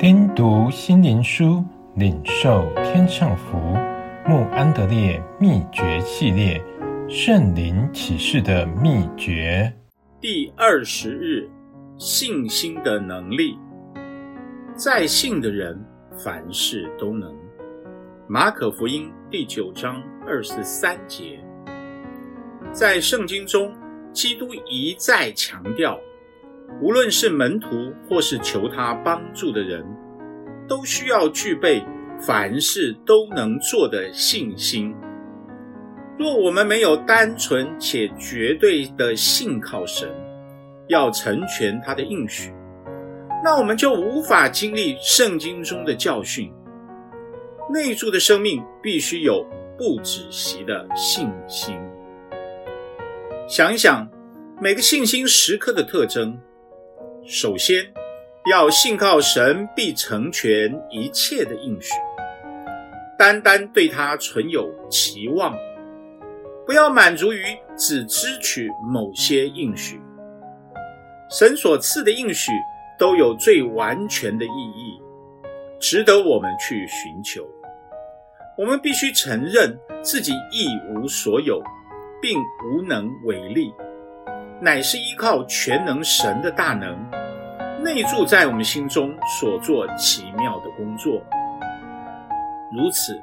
[0.00, 1.62] 听读心灵书，
[1.94, 3.58] 领受天上福。
[4.26, 6.58] 穆安德烈秘诀系列：
[7.06, 9.70] 圣灵启示的秘诀。
[10.18, 11.46] 第二十日，
[11.98, 13.58] 信心的能力。
[14.74, 15.78] 在信的人，
[16.16, 17.36] 凡事都能。
[18.26, 21.38] 马可福音第九章二十三节。
[22.72, 23.70] 在圣经中，
[24.14, 26.00] 基督一再强调。
[26.82, 29.84] 无论是门徒或是求他帮助的人，
[30.66, 31.84] 都需要具备
[32.18, 34.94] 凡事都能做的信心。
[36.18, 40.08] 若我们没有单纯且绝对的信靠神，
[40.88, 42.52] 要成全他的应许，
[43.44, 46.50] 那我们就无法经历圣经中的教训。
[47.72, 49.46] 内住的生命必须有
[49.78, 51.78] 不止息的信心。
[53.46, 54.08] 想一想
[54.60, 56.38] 每个信心时刻的特征。
[57.26, 57.84] 首先，
[58.50, 61.92] 要信靠神必成全一切的应许，
[63.18, 65.54] 单单对他存有期望，
[66.66, 67.44] 不要满足于
[67.76, 70.00] 只支取某些应许。
[71.30, 72.50] 神所赐的应许
[72.98, 75.00] 都有最完全的意义，
[75.78, 77.46] 值得我们去寻求。
[78.58, 81.62] 我们必须承认自己一无所有，
[82.20, 83.72] 并无能为力。
[84.62, 86.94] 乃是依靠全能神的大能，
[87.82, 91.22] 内住在我们心中所做奇妙的工作，
[92.70, 93.18] 如此，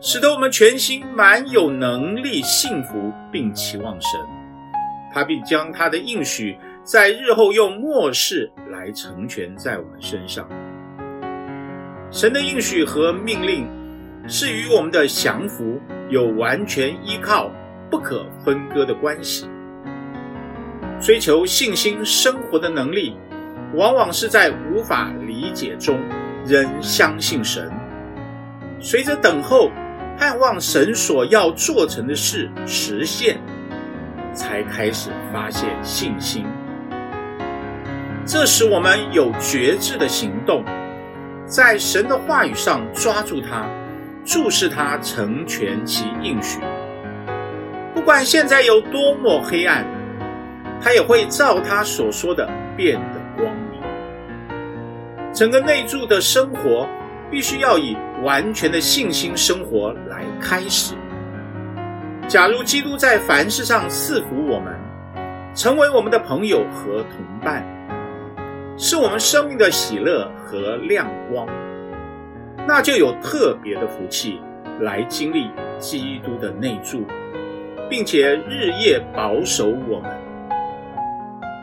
[0.00, 4.18] 使得我们全心满有能力信服并期望神，
[5.12, 10.48] 他必将他的应许在日后用末世来成全在我们身上。
[12.10, 13.68] 神的应许和命令
[14.26, 17.50] 是与我们的降服有完全依靠、
[17.90, 19.46] 不可分割的关系。
[21.08, 23.16] 追求信心生活的能力，
[23.72, 25.98] 往往是在无法理解中
[26.44, 27.72] 仍相信神。
[28.78, 29.70] 随着等候、
[30.18, 33.40] 盼望神所要做成的事实现，
[34.34, 36.44] 才开始发现信心。
[38.26, 40.62] 这使我们有决志的行动，
[41.46, 43.66] 在神的话语上抓住它，
[44.26, 46.60] 注视它成全其应许。
[47.94, 49.86] 不管现在有多么黑暗。
[50.80, 53.80] 他也会照他所说的变得光明。
[55.32, 56.88] 整个内住的生活
[57.30, 60.94] 必须要以完全的信心生活来开始。
[62.26, 64.74] 假如基督在凡事上赐福我们，
[65.54, 67.64] 成为我们的朋友和同伴，
[68.76, 71.46] 是我们生命的喜乐和亮光，
[72.66, 74.40] 那就有特别的福气
[74.80, 77.04] 来经历基督的内住，
[77.88, 80.10] 并且日夜保守我们。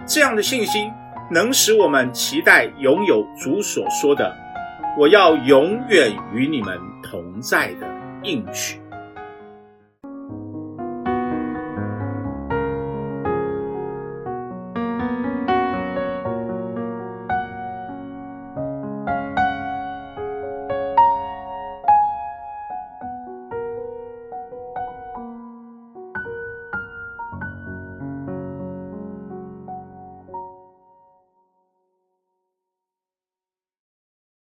[0.08, 0.92] 这样的信心
[1.32, 4.32] 能使我们期待拥有主所说的
[5.00, 7.88] “我要永远与你们同在”的
[8.24, 8.85] 应许。